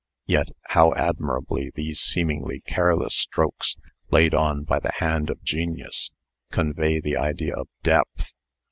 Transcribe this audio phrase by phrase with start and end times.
[0.25, 3.75] Yet how admirably these seemingly careless strokes,
[4.09, 6.09] laid on by the hand of genius,
[6.51, 8.33] convey the idea of DEPTH!